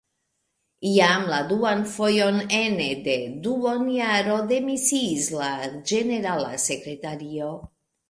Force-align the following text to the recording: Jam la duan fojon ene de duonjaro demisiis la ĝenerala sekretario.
Jam 0.93 1.27
la 1.33 1.41
duan 1.51 1.83
fojon 1.97 2.41
ene 2.61 2.89
de 3.09 3.19
duonjaro 3.45 4.41
demisiis 4.55 5.31
la 5.39 5.55
ĝenerala 5.95 6.53
sekretario. 6.69 7.57